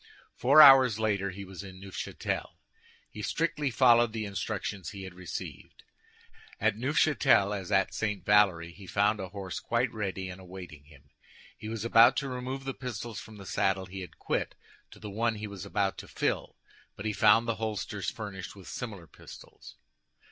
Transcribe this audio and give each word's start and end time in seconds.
Four 0.33 0.63
hours 0.63 0.97
later 0.97 1.29
he 1.29 1.45
was 1.45 1.63
in 1.63 1.79
Neufchâtel. 1.79 2.53
He 3.11 3.21
strictly 3.21 3.69
followed 3.69 4.13
the 4.13 4.25
instructions 4.25 4.89
he 4.89 5.03
had 5.03 5.13
received. 5.13 5.83
At 6.59 6.75
Neufchâtel, 6.75 7.53
as 7.55 7.71
at 7.71 7.93
St. 7.93 8.25
Valery, 8.25 8.71
he 8.71 8.87
found 8.87 9.19
a 9.19 9.29
horse 9.29 9.59
quite 9.59 9.93
ready 9.93 10.27
and 10.27 10.41
awaiting 10.41 10.85
him. 10.85 11.11
He 11.55 11.69
was 11.69 11.85
about 11.85 12.17
to 12.17 12.27
remove 12.29 12.63
the 12.63 12.73
pistols 12.73 13.19
from 13.19 13.35
the 13.37 13.45
saddle 13.45 13.85
he 13.85 14.01
had 14.01 14.17
quit 14.17 14.55
to 14.89 14.97
the 14.97 15.11
one 15.11 15.35
he 15.35 15.45
was 15.45 15.67
about 15.67 15.99
to 15.99 16.07
fill, 16.07 16.55
but 16.95 17.05
he 17.05 17.13
found 17.13 17.47
the 17.47 17.57
holsters 17.61 18.09
furnished 18.09 18.55
with 18.55 18.67
similar 18.67 19.05
pistols. 19.05 19.75